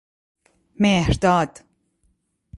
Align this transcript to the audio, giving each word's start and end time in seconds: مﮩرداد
مﮩرداد 0.81 1.63